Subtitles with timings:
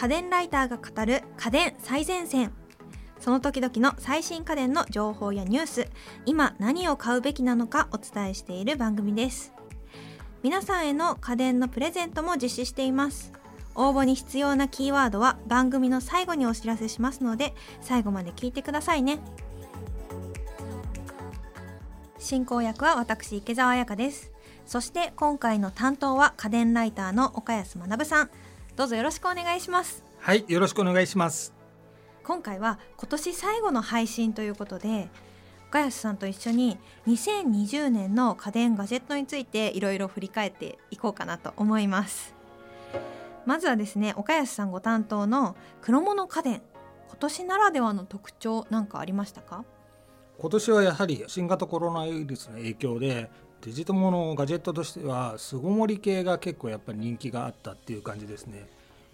[0.00, 2.52] 家電ライターが語る家電最前線。
[3.18, 5.88] その時々の最新家電の情報やニュース。
[6.24, 9.52] 今何を買うべきなのかお伝えしている番組です。
[10.42, 13.30] 皆さんへの家電のプレゼントも実施しています。
[13.74, 19.20] 応募に必要なキーワードは番組の最後にお知らせしますので最後まで聞いてくださいね。
[22.18, 24.32] 進行役は私池澤彩香です。
[24.64, 28.30] そして今回の担当は家電ライターの岡安学さん。
[28.76, 30.04] どうぞよろしくお願いします。
[30.18, 31.54] はいよろしくお願いします。
[32.24, 35.08] 今回は今年最後の配信ということで
[35.68, 42.34] 岡安さんと一緒に2020年の家電ガジェットについていろいろ振り返っていこうかなと思います。
[43.46, 46.62] まずはですね岡安さんご担当の黒物家電
[47.08, 49.64] 今年ならではの特徴なんかありましたか？
[50.38, 53.30] 今年はやはり新型コロナウイルスの影響で
[53.62, 58.68] デジタルものガジェットとしては巣ごもり系が結構やっぱり人気があったっていう感じですね。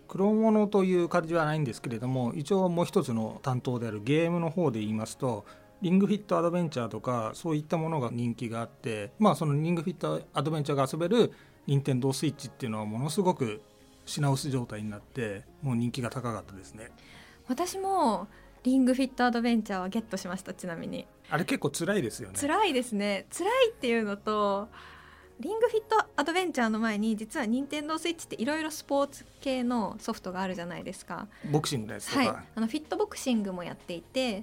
[0.09, 5.45] 黒物という感じはないんですけれども一応もう一つの担当であるゲームの方で言いますと
[5.83, 11.33] リングフィットアドベンチャーとかそういったものが人気があってまあそのリングフィットアドベンチャーが遊べる
[11.67, 13.61] 任天堂スイッチっていうのはものすごく
[14.05, 16.91] 品薄状態になってもう人気が高かったですね。
[17.49, 18.29] 私も
[18.67, 21.07] リングフィットアドベンチャーはゲットしましたちなみに。
[21.31, 22.35] あれ結構辛いですよね。
[22.37, 23.27] 辛いですね。
[23.31, 24.69] 辛いっていうのと
[25.39, 31.29] リングフィットアドベンチャーの前に実は任天堂スイッチっていろいろスポーツ系のソフトがあるじゃないですか。
[31.49, 34.43] ボクシングのやつとか、はい、あのフィットボクシングもやっていて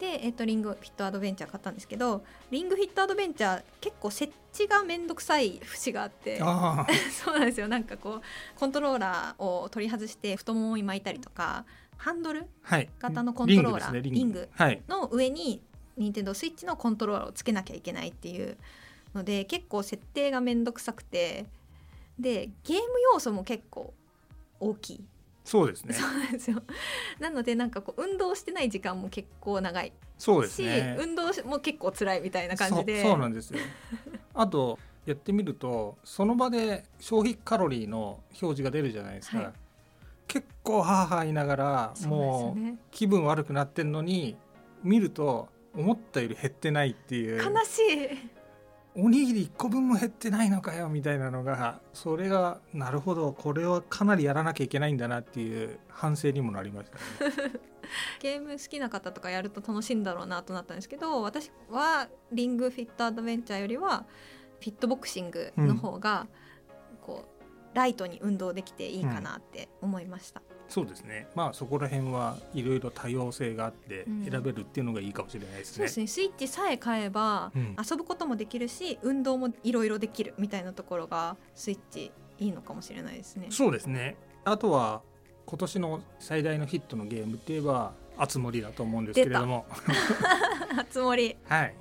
[0.00, 6.38] で、えっと、リングフィットアドベンチャー買ったんですけどリングフィットアドベンチャー結構設置が面倒くさい節があって
[7.14, 7.68] そうなんですよ。
[7.68, 11.64] なんかこうコントローラーを取り外して太ももに巻いたりとか
[11.96, 12.46] ハンドル？
[12.98, 14.48] 型のコントローラー、はい、リング。
[14.88, 15.62] の上に
[15.96, 18.56] 任天堂スイッチのコントローラーをつけなきゃいけないっていう
[19.14, 21.46] ので結構設定が面倒くさくて。
[22.18, 23.92] でゲーム要素も結構
[24.58, 25.04] 大きい。
[25.44, 25.94] そうですね。
[25.94, 26.62] そうなんですよ。
[27.20, 29.92] なのでなんかこう運動してない時間も結構長い。
[30.18, 30.96] そうですね。
[30.98, 33.02] 運動も結構辛いみたいな感じで。
[33.02, 33.60] そうなんですよ。
[34.34, 39.52] あとやってみるとその場で消費カロリーの表示が出るじゃないですか、はい、
[40.26, 44.36] 結構はあはあ言いながら、もう気分悪くなってんのに
[44.82, 47.42] 見ると思ったより減ってないっていう。
[47.42, 48.36] 悲しい。
[48.98, 57.52] おにぎり1個分も減ってないのかよみたいなのがそれがなるほどこれはかなりやらなきゃいけないんだなっていう反省にもなりましたね。
[58.20, 64.06] ゲーム好きな方とかやると楽しいんだろうなとなったんですけど私はリングフィットアドベンチャーよりは
[64.60, 66.26] フィットボクシングの方が
[67.02, 67.35] こう、
[67.76, 70.40] ライトに運動できていいかなって思いました。
[70.40, 71.28] うんそうですね。
[71.36, 76.22] まあそこら辺はいろいろ多様性があって選べるっていうのがいいかもしれないですね、うん、そうですね。
[76.22, 82.10] スイッチさえ買えば遊ぶこともできるし、運動もいろいろできるみたいなところがスイッチ
[82.40, 83.46] いいのかもしれないですね。
[83.50, 84.16] そうですね。
[84.44, 85.02] あとは
[85.46, 89.66] 今年の最大のヒットのゲームって言えば「あつ森」だと思うんですけれども。
[90.76, 91.74] あつ森はい。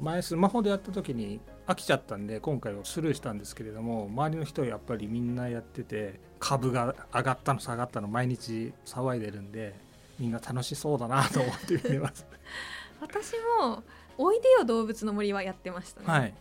[0.00, 9.74] 前スマホでやった時に飽きちゃったんで今回はスルーしたんですけれども周りの人はやっぱりみんなやってて株が上がったの下がったの毎日騒いでるんで
[10.18, 12.26] みんな楽しそうだなと思って見てます。
[13.00, 13.82] 私も
[14.16, 16.34] 「おいでよ動物の森」はやってましたね、はい、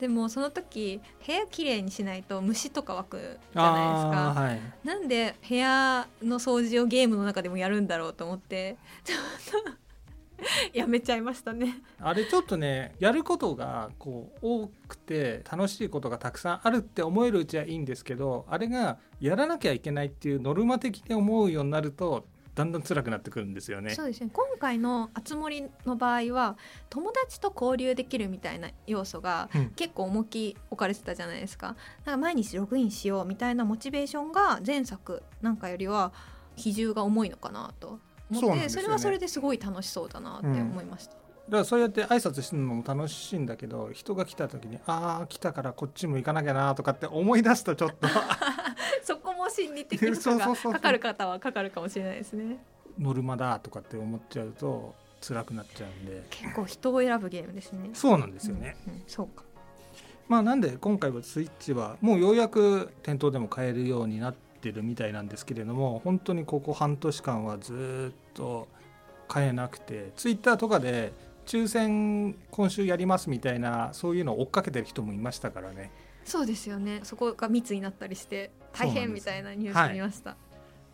[0.00, 9.81] でもその時部屋きれいにしないと虫とか湧くじゃないですか、はい、なんで部屋の掃除をゲームの中でもやるんだろうと思ってちょっと
[10.72, 23.94] やめちゃいましたねあれちょっとねやることがこう多くて楽しいことがたくさんあるって思えるうちはいいんですけどあれがやらなきゃいけないっていうノルマ的に思うようになるとだんだん辛くなってくるんですよね。
[23.94, 24.28] そうですね。
[24.30, 26.58] 今回のあつ森の場合は
[26.90, 31.76] 友達と交流できるみたいな要素が結構重き置かれてたじゃないですか。
[32.04, 36.12] なんか毎日ログインしようみたいなモチベーションが前作なんかよりは
[36.54, 37.98] 比重が重いのかなと
[38.38, 41.14] 思って、ね、それはそれですごい楽しそうだなって思いました。
[41.14, 48.08] うん、だからそうやって挨拶するのも楽しいんだけど人が来た時にああ来たからこっちも行かなきゃなとかって思い出すとちょっと。
[49.02, 52.64] そこも心理的負荷がかかる方はかかるかもしれないですね。
[52.98, 56.24] ノルマだとかって思っちゃうと辛くなっちゃうんで。
[56.30, 57.90] 結構人を選ぶゲームですね。
[57.94, 59.44] そうなんですよね、うんうん、そうか。
[60.28, 68.68] まあなんで今回はスイッチはもうようやく店頭でも買えるようになってるみたいなんですけれども本当にここ半年間はずっと
[69.26, 71.12] 買えなくてツイッターとかで
[71.46, 75.90] 抽選今週やりますみたいなそういうのを追っかけてる人もいましたからね。
[76.24, 77.00] そうですよね。
[77.02, 80.38] そこが密になったりして大変みたいなニュース見ました、はい、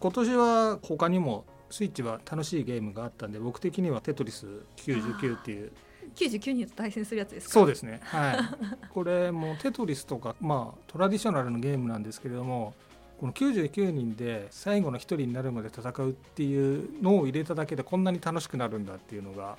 [0.01, 5.73] 今年は他にもスイッチは楽しいゲームがあったんで僕的にはテトリス99っていう。
[6.17, 7.53] 99人と対戦するやつですか？
[7.53, 8.01] そうですね。
[8.05, 8.89] はい。
[8.89, 12.73] これもテトリスとかまあトラディショナルのゲームなんですけれども
[13.19, 19.57] この99人で最後の1人になるまで戦うっていうのを入れただけでこんなに楽しくなるんだっていうのが。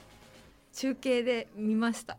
[0.71, 2.17] 中継で見ました。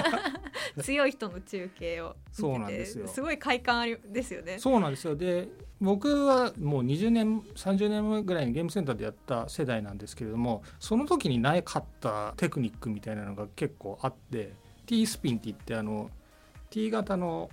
[0.80, 3.08] 強い人の中継をそうなんですよ。
[3.08, 4.58] すごい快感ありですよね。
[4.58, 5.16] そうなんですよ。
[5.16, 5.48] で
[5.80, 14.52] 僕はもう20年30年前ぐらいにゲームセンターでやった世代なんですけれどもその時になかったテクニックみたいなのが結構あって
[14.86, 16.10] T スピンって言ってあの
[16.70, 17.50] T 型の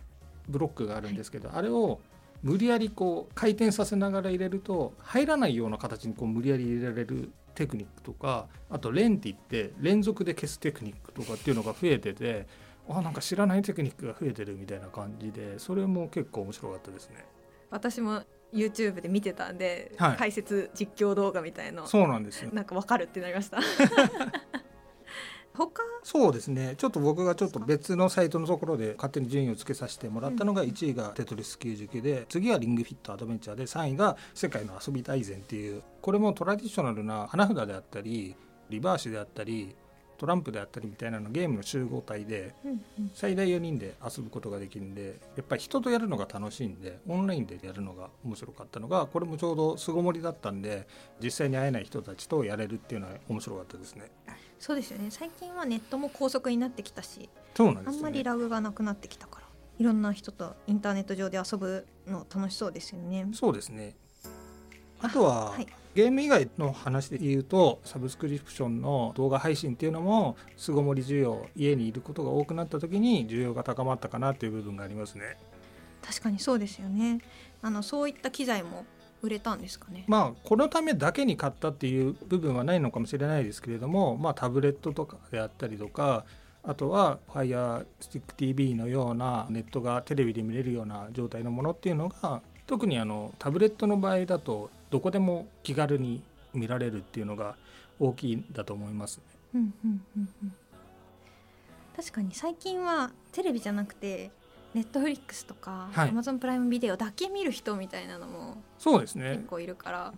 [0.47, 1.99] ブロックがあるんですけど、はい、あれを
[2.43, 12.47] 無理やりこう回転させながら入れると入らないような形にこう無理やり入れられるテクニックとかあとレンって言って連続で消すテクニックとかっていうのが増えてて
[12.89, 17.25] あなんか知らないテクニックが増えてるみたいな感じでそれも結構面白かったですね。
[17.69, 18.23] 私も
[18.53, 22.49] YouTube で見てたんで、はい、解説実況動画みたいなそうなんですよ。
[22.51, 23.59] なんかわかるってなりました
[25.53, 25.69] 他？
[26.03, 26.75] そうですね。
[26.77, 38.35] ちょっと僕がちょっと別のサイトのところで勝手に順位をつけさせてもらったのが1位が「テトリス99」で次は「リングフィットアドベンチャー」で3位が「世界の遊び大全」っていうこれもトラディショナルな花札であったり
[38.69, 39.75] リバーシであったり
[40.17, 42.53] トランプであったりみたいなのゲームの集合体で
[43.13, 50.87] 最大4人で遊ぶことができるんでやっぱり人とやるのが楽しいんでオンラインでやるのが面白かったのがこれもちょうど巣ごもりだったんで
[51.21, 54.11] 実際に会えない人たちとやれるっていうのは面白かったですね。
[54.61, 55.09] そうですよね。
[55.09, 59.47] 最近はネットも高速になってきたしそうなんです、ね、あんまりラグがなくなってきたから
[59.79, 63.27] いろんな人とインターネット上で遊ぶの楽しそうですよね。
[63.33, 63.95] そうですね。
[65.01, 65.65] あとは、はい、
[65.95, 75.37] ゲーム以外の話で言うとサブスクリプションの動画配信っていうのも巣ごもり需要家にいることが多くなった時に需要が高まったかなっていう部分がありますね。
[76.03, 77.19] 確かにそうですよね。
[77.63, 78.85] あのそういった機材も
[79.21, 80.05] 売れたんですかね？
[80.07, 86.25] まあこのためだけに買ったっていう部分はないのかもしれないですけれども、まあ、タブレットとかであったりとか
[86.63, 96.21] あとは FirestickTV のようなネットがテレビで見れるような状態のものっていうのが特にあのタブレットの場合だとどこでも気軽に
[96.53, 97.55] 見られるっていうのが
[97.99, 99.23] 大きいんだと思いますね。
[99.55, 100.53] うんうんうんうん、
[101.95, 104.31] 確かに最近はテレビじゃなくて
[104.73, 109.31] ネットフリックスとかアマゾンプライムビデオだけ見る人みたいなのもそうですね。
[109.31, 110.13] 結構いるから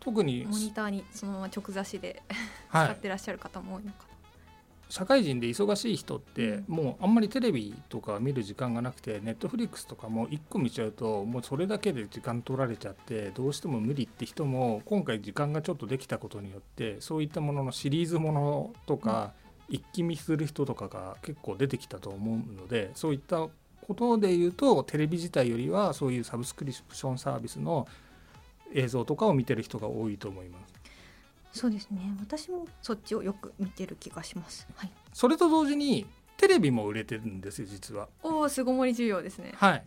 [0.00, 2.22] 特にモニターにそのまま直差しで
[2.70, 3.98] 使ってらっしゃる方も多いのか。
[4.00, 4.14] な、
[4.90, 19.32] 社会人で忙しい人ってもうあんまりテレビとか見る時間がなくてネットフリックスとかも1個見ちゃうともうそれだけで時間取られちゃってどうしても無理って人も今回時間がちょっとできたことによってそういったもののシリーズものとか
[19.68, 23.48] 一気見する人とかが結構出てきたと思うのでそういった
[23.86, 27.86] ことで言うとテレビ自体よりはそういうサブスクリプションサービスの
[28.72, 30.74] 映像とかを見てる人が多いと思います。
[31.60, 32.00] そうですね。
[32.20, 36.04] 私もそっちをよく見てる気がします、はい、それと同時に
[36.36, 38.08] テレビも売れてるんですよ実は。
[38.22, 39.52] おお巣ごもり需要ですね。
[39.54, 39.84] はい。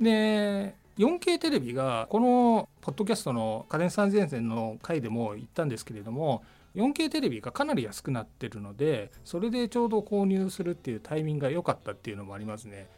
[0.00, 6.42] で 4K テレビがこのポッドキャストの家電最前線の回でも言ったんですけれども
[6.74, 12.88] 4K テレビがかなり安くなってるのでそれでちょうど購入するっていうタイミングが良かったっていうのもありますね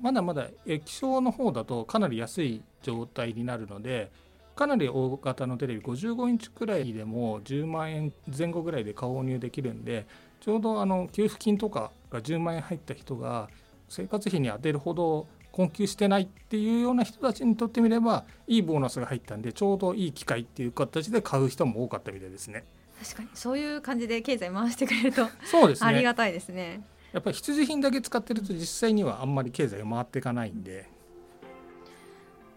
[0.00, 4.10] まだまだ液晶の方だとかなり安い状態になるので
[4.56, 10.06] かなり大型のテレビ55インチくらいでも10万円前後ぐらいで購入できるんで
[10.40, 13.48] ちょうどあの給付金とかが10万円入った人が
[13.88, 22.64] 生活費に充てるほど困窮してないっていうような人たちにとってみればいいボーナスが入ったんでちょうどいい機会っていう形で買う人も多かったみたいですね。
[23.02, 26.82] 確かにそういう感じで経済回してくれるとそうです、ね、ありがたいですね。
[27.12, 30.88] やっぱり必需品だけ使ってると実際にはあんまり経済が回っていかないんで。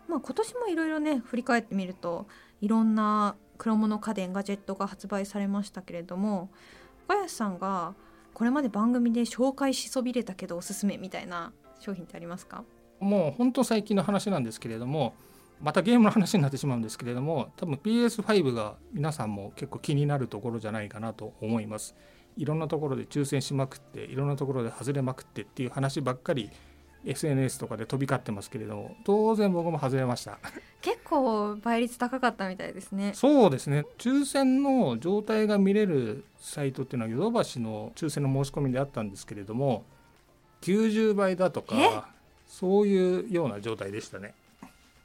[0.08, 2.28] まあ、今年もいろいろね振り返ってみると
[2.62, 6.50] いろんな黒物家電ガジェットが発売されましたけれども
[7.08, 7.96] 岡安さんが
[8.34, 12.64] これまで番組で紹介しそびれたけどおすすめみたいな商品ってありますか？
[13.00, 15.16] もう本当最近の話なんですけれども
[15.62, 21.96] またゲームの話になってしまうんですけれども多分 PS5 が皆さんも結構気になるところじゃないかなと思います
[22.38, 26.50] いろんなところで抽選しまくっていろんなところで外れまくってっていう話ばっかり
[27.06, 30.40] SNS とかで飛び交ってますけれども当然僕も外れました。
[30.82, 33.12] 結構倍率高かったみたいですね。
[33.14, 33.86] そうですね。
[33.98, 39.84] 抽選の状態が見れるサイトっていうのはヨドバシの抽選の申し込みであったんですけれども
[40.62, 42.10] 90倍だとか
[42.48, 44.34] そういうような状態でしたね。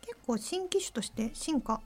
[0.02, 1.80] 結構新機種として進化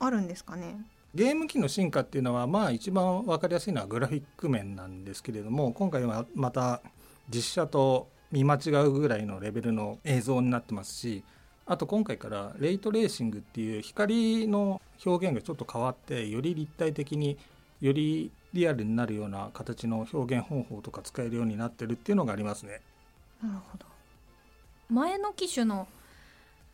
[0.00, 0.84] あるんですかね
[1.14, 6.82] ゲーム機の進化っていうのはまあ一番分かりやすいのはグラフィック面なんですけれども今回はまた
[7.30, 11.22] 実写と見間違うぐらいのレベルの映像になってますし
[11.66, 17.38] あと今回からレイトレーシングっていう光の表現がちょっと変わってより立体的に
[17.80, 22.80] よりリアルになるような形の表現方法とか使えるようになってるっていうのがありますね。
[23.42, 23.86] なるほど
[24.90, 25.88] 前の機種の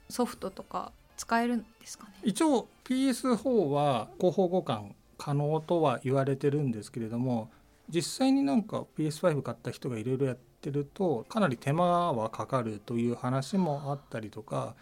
[0.08, 2.12] ソフトとか使えるんですかね？
[2.22, 7.50] 一応 PS4 は広報互換可能とは言われてるんですけれども
[7.90, 14.74] 実際になんか PS5 買った人がいろいろやってるとかなり手間はかかるという話もあったりとか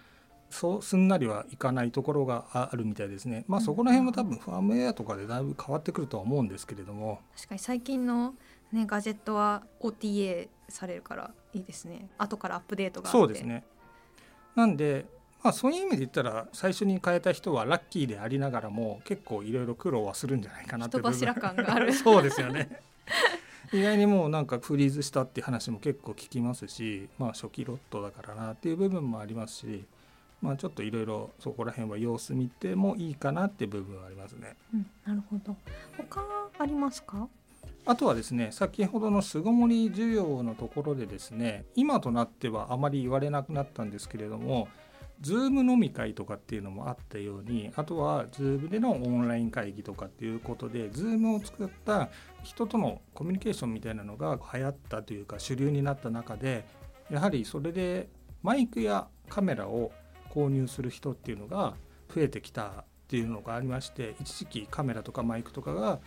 [0.49, 3.45] そうすんなりはいかないところがあるみたいですね。
[3.49, 7.18] まあそこら辺も多分ファームウェアとかでだいぶ変わってくるとは思うんですけれども。
[7.37, 8.35] 確かに最近の
[8.73, 12.09] ねガジェットは OTA されるからいいですね。
[12.16, 13.64] 後からアップデートがそうですね。
[14.54, 15.04] なんで
[15.42, 22.80] まあそういう意味で言ったら最初に変えた人はラッキーでありながらも結構いろいろ苦労はするんじゃないかなって人柱感がある そうですよね。
[23.73, 29.85] 意外にもうなんかフリーズしたっていう話も結構聞きますし、まあ、初期ロットだからなっていう部分もありますし、
[30.40, 34.57] まあ、ちょっといろいろそこら辺は様子見てもいいかなっていう部分はありますね。
[34.73, 35.54] うん、なるほど
[35.99, 36.25] 他
[36.59, 37.28] ありますか？
[37.85, 44.68] あとはですね先ほどの巣ごもり需要のところでですね今となってはあまり言われなくなったんですけれども
[45.22, 52.08] Zoom 飲み会とかっていうのもあったようにあとは Zoom でのオンライン会議とかっていうことで Zoom を使った
[52.42, 56.64] 人とのコミュニケーションみたいなのが流行ったというか主流になった中で
[57.10, 58.08] やはりそれで
[58.42, 59.90] マイクやカメラを
[60.30, 61.75] 購入する人っていうのが
[62.14, 65.98] 増えてきたっていうのがありまして一時期カメラとかマイクとかが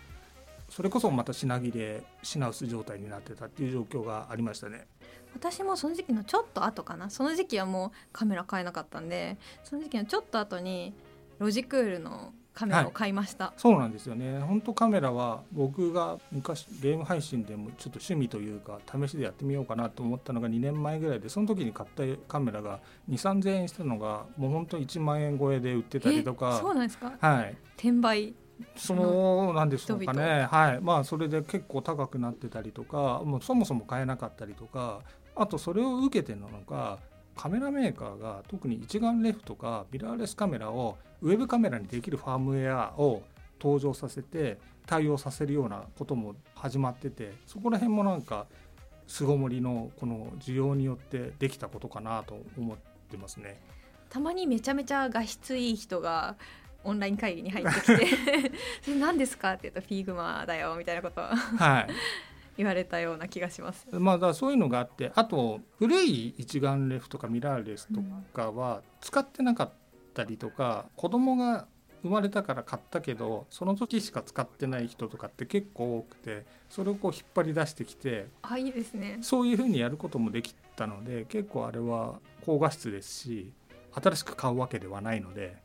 [0.69, 4.87] それこそまた品切れ品薄状態になってたっていう状況がありましたね。
[5.33, 7.09] 私もその時期のちょっと後かな。
[7.09, 10.93] その時期はもうカメラ買えなかったんでその時期のちょっと後に
[11.39, 14.39] ロジクールのカメラを買いました、はい、そうなんですよね。
[14.39, 26.59] 本当カメラは僕が昔ゲーム配信でもちょっと趣味というか試しでやってみようかなと思ったのが2年前ぐらいでその時に買ったカメラが2 3 0 0円したのがもう本当1万円超えで売ってたりとか。
[26.59, 27.13] そうなんですか？
[27.19, 27.57] はい。
[27.77, 28.35] 転売
[28.75, 30.47] そうなんでしょうかね。
[30.51, 30.81] はい。
[30.81, 35.01] まあそれで結構高くなってたりとかもうそもそも買えなかったりとか
[35.35, 36.99] あとそれを受けてなのか
[37.35, 43.23] カメラメーカーが特に一眼レフとかミラーレスカメラをウェブカメラにできるファームウェアを
[43.61, 48.47] 登場させて対応させるようなことも始まっててそこら辺もなんか
[49.07, 52.77] 巣ごもりのこの需要によってできたことかなと思っ
[53.09, 53.61] てますね。
[54.09, 56.35] たまにめちゃめちゃ画質いい人が
[56.83, 61.87] オンライン会議に入ってきて「何ですか?」って言うと「フィグマだよ」みたいなことは、はい、
[62.57, 63.87] 言われたような気がします。
[63.91, 68.01] まあ、だそういうのがあってあと古い一眼レフとかミラーレスと
[68.33, 69.71] かは使ってなかっ
[70.13, 71.67] たりとか、うん、子供が
[72.03, 83.51] 生まれたから買ったけどその時しか使ってない人とかって結構多くてそれをこう引っ張り出してきてあいいですねそういうふうにやることもできたので結構あれは高画質ですし
[83.93, 85.57] 新しく買うわけではないので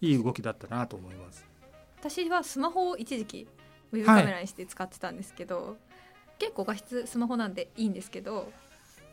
[0.00, 1.46] いい動きだったなと思います。
[2.00, 3.48] 私はスマホを一時期
[3.92, 5.76] ウェブカメラにして使ってたんですけど、はい、
[6.38, 8.50] 結構画質スマホなんでいいんですけど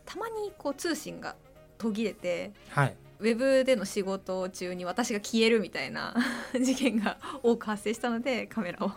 [0.05, 1.35] たまにこう通信が
[1.77, 6.15] 途切れて、はい、ウェブでの仕事中に私が消えるみたいな
[6.59, 8.91] 事件が多く発生したのでカメラを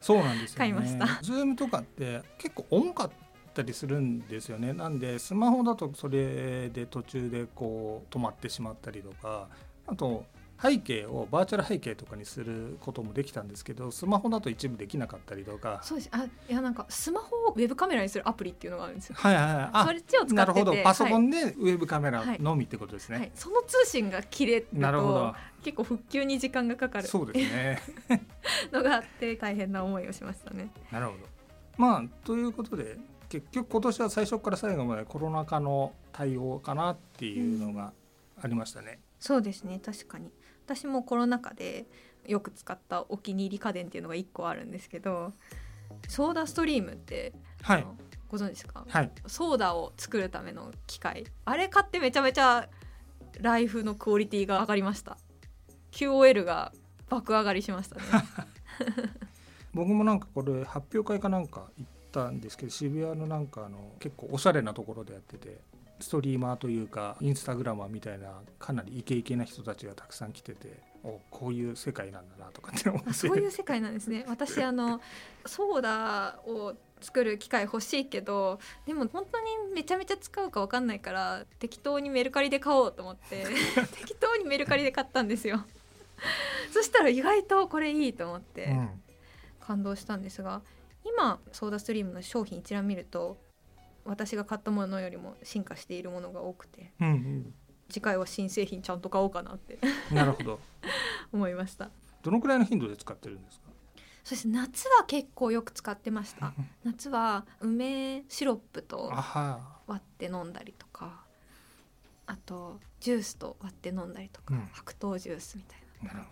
[0.00, 1.06] そうなんですよ、ね、買いました。
[1.22, 3.10] ズームとかって結構重かっ
[3.54, 4.74] たりするんですよね。
[4.74, 9.48] なんでスマホだとそれで途中でこう止まってしまったりとか
[9.86, 10.24] あと
[10.60, 15.80] 背景をバーチャル背景とかにすることもできたんですけどスマホだと一部できなかったりとか。
[15.82, 16.10] そうです。
[16.12, 19.16] あいやなんかスマホをウェブカメラにするアプリっていうのがあるんですよ。
[19.18, 19.86] はいはいはい。
[19.86, 20.74] それちを使ってなるほど。
[20.82, 23.26] パソコンでウェブカメラのみってことですね、はい。
[23.26, 27.82] はい、その通信が切れると結構復旧に時間がかかるそうですね。
[28.72, 30.70] のがあって大変な思いをしましたね。
[30.90, 31.18] なるほど。
[31.76, 37.92] まあということで結局今年は最初から最後までコロナ禍の対応かなっていうのが
[38.40, 39.80] ありましたね、うん、そうですね。
[39.84, 40.30] 確かに
[40.64, 41.86] 私もコロナ禍で
[42.26, 45.32] よく使ったお気に入り家電っていうのが1個あるんですけど
[46.08, 47.86] ソーダストリームって、はい、
[48.28, 51.24] ご存知ですか、はい、ソーダを作るための機械。
[51.44, 52.68] あれ買ってめちゃめちゃ
[53.40, 55.18] ライフのクオリティが上がりました。
[55.92, 56.72] QOL が
[57.08, 58.02] 爆上がりしましたね。
[59.72, 65.60] 僕もなんかこれ発表会かなんか行ったんですけど渋谷のなんかあの結構おしゃれなところでやってて
[66.04, 73.12] ストリーマーというかインスタグラマーみたいなかなりイケイケな人たちがたくさん来てておこういう世界なんだなとかって思って。
[73.12, 74.24] そういう世界なんですね。
[74.28, 75.00] 私あの
[75.46, 83.44] ソーダを作る機械欲しいけどでも本当にめちゃめちゃ使うか分かんないから適当にメルカリで買おうと思って
[83.98, 85.64] 適当にメルカリで買ったんですよ。
[86.72, 88.74] そしたら意外とこれいいと思って
[89.60, 90.62] 感動したんですが、
[91.04, 93.36] 今ソーダストリームの商品一覧見ると
[94.04, 97.54] 私が買ったものよりも進化しているものが多くて、うんうん、
[97.88, 99.78] 次回は新製品ちゃんと買おうかなって
[100.12, 100.60] なるほど。
[101.32, 101.90] 思いました。
[102.22, 103.68] どのくらいの頻度で使ってるんですか？
[104.24, 106.54] そうです夏は結構よく使ってました。
[106.82, 109.10] 夏は梅シロップと
[109.86, 111.24] 割って飲んだりとか
[112.26, 114.68] あとジュースと割って飲んだりとか、うん。
[114.72, 116.08] 白桃ジュースみたいな。
[116.14, 116.30] なるほ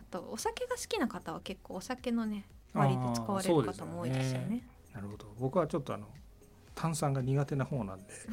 [0.00, 4.66] あとお酒が好きな方は結構お酒のね割りで使われる方も多いですよね。
[4.92, 5.34] どなるほど。
[5.38, 6.08] 僕はちょっとあの
[6.74, 8.14] 炭酸が苦手な方なんで。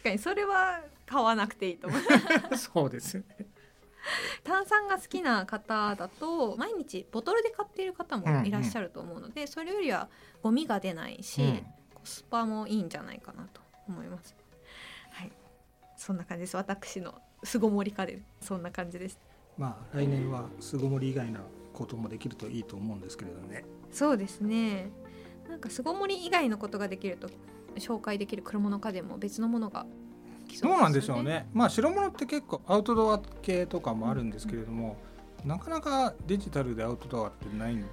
[0.00, 2.00] 確かにそれは買わなくていいと思う。
[2.56, 3.46] そうですよね。
[4.44, 10.08] 炭酸が好きな方だと毎日ボトルで買っている方もいらっしゃると思うので、それよりは
[10.42, 11.66] ゴミが出ないし、うん。
[11.94, 14.34] コスパもいいんじゃないかなと思います。
[15.10, 15.32] はい。
[15.96, 16.56] そんな感じです。
[16.56, 19.18] 私の巣ごもり家電そんな感じです。
[19.58, 21.40] まあ来年は巣ごもり以外な
[21.74, 23.64] こともできるといいと思うんですけれどね。
[23.92, 24.90] そうですね
[25.50, 27.28] なんか巣ごもり以外のことができると
[27.76, 29.84] 紹介できる車の家電も別のものが
[30.48, 31.48] 来どうなんでしょうね。
[31.52, 34.96] まあ白物って結構アウトドア系とかもあるんですけれども、
[35.44, 37.86] なかなかデジタルでアウトドアってないんで。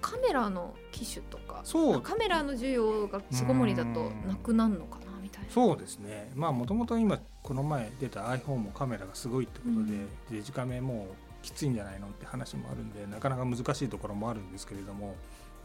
[0.00, 2.02] カメラの機種とかそう。
[2.02, 5.50] カメラの需要が巣ごもりだとなくなるのかなみたいな。
[5.50, 6.30] そうですね。
[6.34, 10.08] まあもともと今この前出た iPhone もカメラがすごいってことで、うん。
[10.30, 15.16] デジカメもうきついんじゃないのって話もあるんでなかなか難しいところもあるんですけれども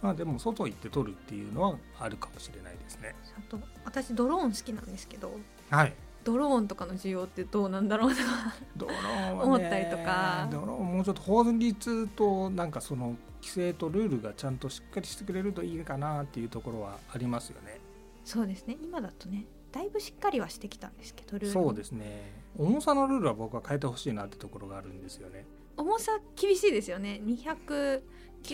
[0.01, 3.16] まあでも外行って撮るっていうのはあるかもしれないですね。
[3.38, 5.32] あと私ドローン好きなんですけど
[5.70, 5.94] はい。
[6.24, 10.48] ドローンとかの需要ってどうなんだろうとかドローン思ったりとか。
[10.51, 17.80] ドローンもうちょっと法律となんかその規制とルールがちゃんとしっかりしてくれるといいかなっていうところはありますよね。
[18.25, 18.77] そうですね。
[18.84, 22.34] 今だとねだいぶしっかりはしてきたんですけどルールそうですね。
[22.58, 25.46] 重さのルールは僕は変えてほしいなってところがあるんですよね。
[25.77, 27.22] 重さ厳しいですよね。
[27.24, 28.01] 299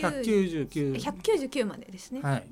[0.02, 2.46] 199 199までですね、はい。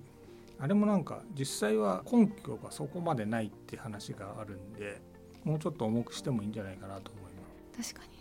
[0.59, 5.01] あれもなんか実際は根拠がそこまでないって話があるんで
[5.45, 7.33] もうちょっと重くしてもいいんじゃないかなと思い
[7.77, 7.95] ます。
[7.95, 8.19] 確かに。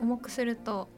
[0.00, 0.88] 重くすると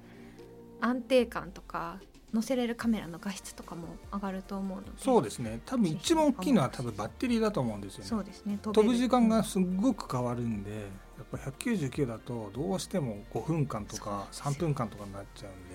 [0.80, 2.00] 安定感とか
[2.32, 4.90] 載せれるカメラの画質とかも上がると思うので。
[4.96, 5.60] そうですね。
[5.66, 8.06] 多分一番大きいのは多分バッテリーだと思うんですよね。
[8.06, 8.58] そうですね。
[8.62, 15.69] 飛飛ぶ時間がすごく変わるんでやっぱ199だとどうしても5分間とか3そうですよ分間とかになっちゃうんで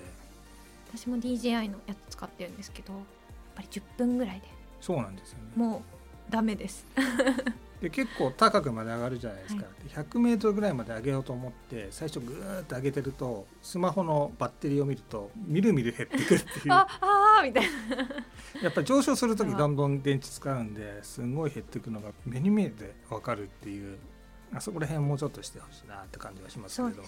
[0.96, 3.02] 私も DJI のやつ使ってるんですけどやっ
[3.56, 4.46] ぱり10分ぐらいで。
[4.80, 5.44] そうなんですよね。
[5.54, 5.82] も
[6.28, 6.86] うダメです。
[7.80, 16.72] で結構高くまで上がるじゃないですか、はで 100m ぐらいまで上げようと思って最初ぐーっと上げてるとスマホのバッテリーを見るとみるみる減ってくるっていう。
[16.72, 17.70] ああーみたいな。
[18.62, 23.98] やっぱり上昇する時どんどん電池使うんですごい減っていくのが目に見えて分かるっていう。
[24.54, 27.02] あそこら辺もうちょっとしてほしいなって感じはしますけれど。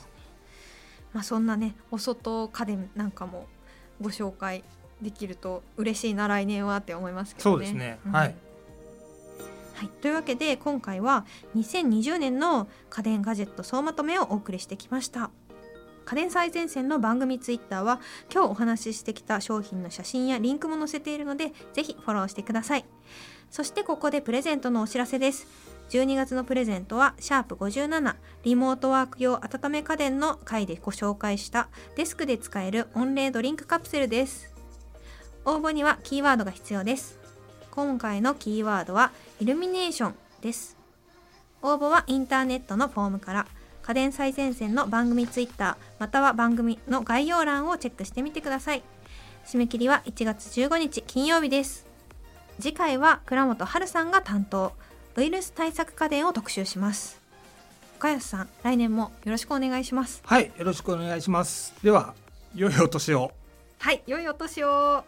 [1.14, 3.46] まあそんなねお外家電なんかも
[4.00, 4.64] ご紹介
[5.02, 7.56] できると嬉しいな来年はって思いますけどね。
[7.56, 8.12] そうですね、ん。
[8.12, 8.34] はい。
[9.74, 11.24] はい、というわけで今回は
[11.56, 15.30] 2020年の家電ガジェット総まとめをお送りしてきました。
[16.04, 18.00] 家電最前線の番組ツイッターは
[18.32, 22.84] 今日お話ししてきた商品の写真やリンクも載せているのでぜひフォローしてください。
[23.50, 25.46] そしてここでプレゼントのお知らせです
[25.90, 34.52] 12月のプレゼントはシャープ57リモートワーク用温め家電の回でご紹介したデスクで使える温冷ドリンクカプセルです。
[35.44, 37.18] 応募にはキーワードが必要です。
[37.70, 40.76] 今回のキーワードはイルミネーションです。
[41.62, 43.46] 応募はインターネットのフォームから
[43.82, 48.82] 家電最前線の番組ツイッターまたは番組の概要欄をチェックしてみてください。
[49.46, 51.86] 締め切りは1月15日金曜日です。
[52.60, 54.74] 次回は倉本春さんが担当。
[55.18, 57.20] ウイルス対策家電を特集します。
[57.98, 60.22] 岡安さん来年もよろしくお願いします。
[60.24, 61.74] はいよろしくお願いします。
[61.82, 62.14] では
[62.54, 63.32] 良いお年を。
[63.80, 65.02] はい良いお年を。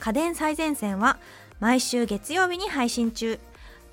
[0.00, 1.18] 家電最前線は
[1.60, 3.38] 毎週月曜日に配信中。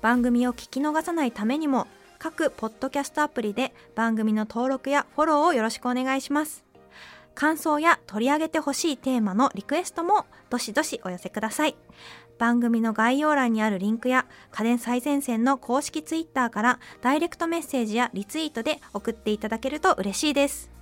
[0.02, 1.86] 番組を聞き逃さないためにも
[2.18, 6.64] 各ポッドキャストアプリで番組の登録やフォローをよろしくお願いします。
[7.38, 11.76] 感想や取り上げてほしいテーマのリクエストもどしどしお寄せください
[12.38, 20.77] 番組の概要欄にあるリンクや家電最前線の公式ツイッターからダイレクトメッセージやリツイートで送っていただけると嬉しいです。